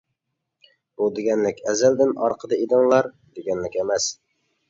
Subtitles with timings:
[1.01, 3.09] بۇ دېگەنلىك ئەزەلدىن ئارقىدا ئىدىڭلار،
[3.39, 4.09] دېگەنلىك ئەمەس.